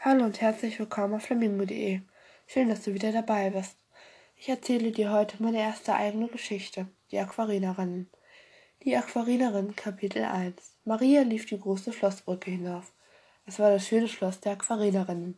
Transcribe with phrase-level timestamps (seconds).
[0.00, 2.02] Hallo und herzlich willkommen auf flamingo.de.
[2.46, 3.76] Schön, dass du wieder dabei bist.
[4.36, 8.08] Ich erzähle dir heute meine erste eigene Geschichte, die Aquarinerinnen.
[8.84, 10.54] Die Aquarinerinnen Kapitel 1.
[10.84, 12.92] Maria lief die große Schlossbrücke hinauf.
[13.44, 15.36] Es war das schöne Schloss der Aquarinerinnen.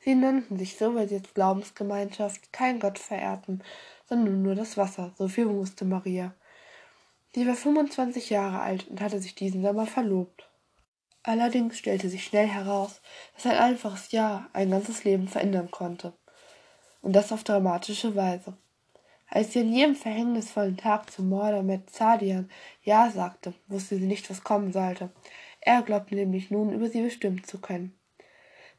[0.00, 3.62] Sie nannten sich so, weil sie als Glaubensgemeinschaft keinen Gott verehrten,
[4.08, 6.34] sondern nur das Wasser, so viel wusste Maria.
[7.36, 10.51] Sie war 25 Jahre alt und hatte sich diesen Sommer verlobt.
[11.24, 13.00] Allerdings stellte sich schnell heraus,
[13.34, 16.12] dass ein einfaches Ja ein ganzes Leben verändern konnte.
[17.00, 18.56] Und das auf dramatische Weise.
[19.28, 22.50] Als sie an jedem verhängnisvollen Tag zum Mörder mit Zadian
[22.82, 25.10] Ja sagte, wusste sie nicht, was kommen sollte.
[25.60, 27.96] Er glaubte nämlich nun, über sie bestimmen zu können.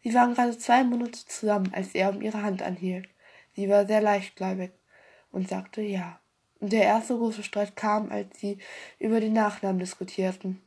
[0.03, 3.07] Sie waren gerade zwei Monate zusammen, als er um ihre Hand anhielt.
[3.55, 4.71] Sie war sehr leichtgläubig
[5.31, 6.19] und sagte Ja.
[6.59, 8.57] Und der erste große Streit kam, als sie
[8.99, 10.61] über den Nachnamen diskutierten.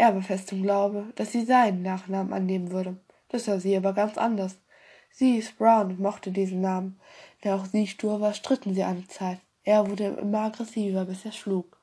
[0.00, 2.96] Er war im Glaube, dass sie seinen Nachnamen annehmen würde.
[3.28, 4.56] Das sah sie aber ganz anders.
[5.10, 6.98] Sie ist Brown und mochte diesen Namen.
[7.42, 9.40] Da auch sie stur war, stritten sie eine Zeit.
[9.62, 11.78] Er wurde immer aggressiver, bis er schlug.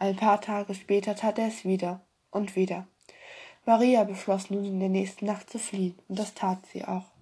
[0.00, 2.00] Ein paar Tage später tat er es wieder
[2.32, 2.88] und wieder.
[3.64, 7.12] Maria beschloss nun in der nächsten Nacht zu fliehen, und das tat sie auch.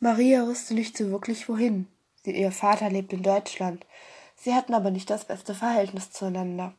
[0.00, 1.88] Maria wusste nicht so wirklich wohin.
[2.24, 3.84] Sie, ihr Vater lebt in Deutschland.
[4.34, 6.72] Sie hatten aber nicht das beste Verhältnis zueinander.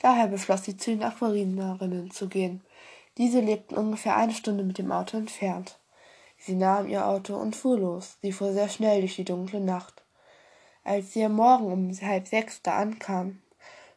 [0.00, 2.62] Daher beschloss sie, zu den Aquarinerinnen zu gehen.
[3.18, 5.78] Diese lebten ungefähr eine Stunde mit dem Auto entfernt.
[6.38, 8.18] Sie nahm ihr Auto und fuhr los.
[8.20, 10.04] Sie fuhr sehr schnell durch die dunkle Nacht.
[10.84, 13.42] Als sie am Morgen um halb sechs da ankam,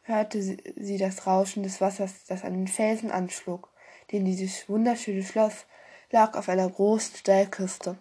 [0.02, 3.68] hörte sie das Rauschen des Wassers, das an den Felsen anschlug,
[4.10, 5.66] denn dieses wunderschöne Schloss
[6.10, 7.98] lag auf einer großen Steilküste.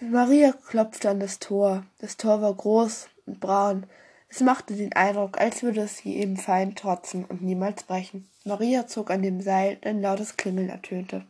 [0.00, 1.84] Maria klopfte an das Tor.
[1.98, 3.86] Das Tor war groß und braun,
[4.28, 8.28] es machte den Eindruck, als würde es sie eben fein trotzen und niemals brechen.
[8.44, 11.24] Maria zog an dem Seil, ein lautes Klingeln ertönte.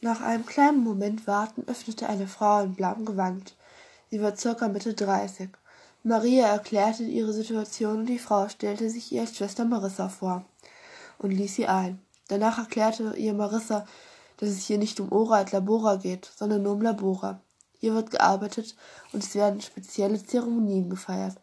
[0.00, 3.56] Nach einem kleinen Moment Warten öffnete eine Frau in blauem Gewand.
[4.10, 5.50] Sie war circa Mitte dreißig.
[6.02, 10.44] Maria erklärte ihre Situation und die Frau stellte sich ihr als Schwester Marissa vor
[11.18, 12.00] und ließ sie ein.
[12.28, 13.86] Danach erklärte ihr Marissa,
[14.36, 17.40] dass es hier nicht um Ora et Labora geht, sondern nur um Labora.
[17.78, 18.76] Hier wird gearbeitet
[19.12, 21.36] und es werden spezielle Zeremonien gefeiert.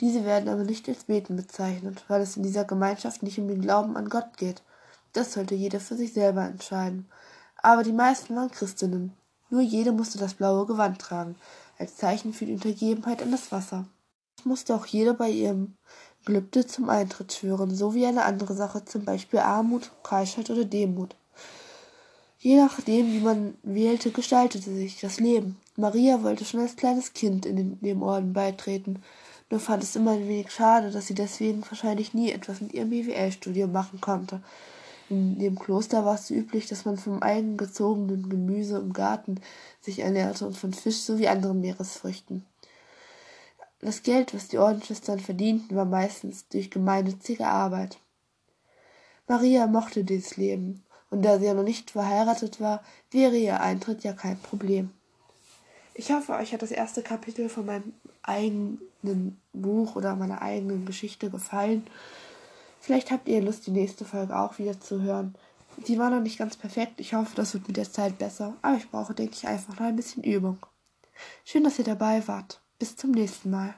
[0.00, 3.60] Diese werden aber nicht als Beten bezeichnet, weil es in dieser Gemeinschaft nicht um den
[3.60, 4.62] Glauben an Gott geht.
[5.12, 7.06] Das sollte jeder für sich selber entscheiden.
[7.56, 9.12] Aber die meisten waren Christinnen.
[9.50, 11.36] Nur jede musste das blaue Gewand tragen,
[11.78, 13.86] als Zeichen für die Untergebenheit an das Wasser.
[14.38, 15.74] Es musste auch jede bei ihrem
[16.24, 21.14] Gelübde zum Eintritt schwören, so wie eine andere Sache, zum Beispiel Armut, Keuschheit oder Demut.
[22.38, 25.58] Je nachdem, wie man wählte, gestaltete sich das Leben.
[25.76, 29.02] Maria wollte schon als kleines Kind in dem Orden beitreten,
[29.50, 32.90] nur fand es immer ein wenig schade, dass sie deswegen wahrscheinlich nie etwas mit ihrem
[32.90, 34.40] BWL-Studium machen konnte.
[35.08, 39.40] In dem Kloster war es üblich, dass man vom eigengezogenen Gemüse im Garten
[39.80, 42.46] sich ernährte und von Fisch sowie anderen Meeresfrüchten.
[43.80, 47.98] Das Geld, was die Ordensschwestern verdienten, war meistens durch gemeinnützige Arbeit.
[49.26, 54.04] Maria mochte dieses Leben, und da sie ja noch nicht verheiratet war, wäre ihr Eintritt
[54.04, 54.90] ja kein Problem.
[56.00, 61.28] Ich hoffe, euch hat das erste Kapitel von meinem eigenen Buch oder meiner eigenen Geschichte
[61.28, 61.86] gefallen.
[62.80, 65.34] Vielleicht habt ihr Lust, die nächste Folge auch wieder zu hören.
[65.88, 67.00] Die war noch nicht ganz perfekt.
[67.00, 68.56] Ich hoffe, das wird mit der Zeit besser.
[68.62, 70.56] Aber ich brauche, denke ich, einfach noch ein bisschen Übung.
[71.44, 72.62] Schön, dass ihr dabei wart.
[72.78, 73.74] Bis zum nächsten Mal.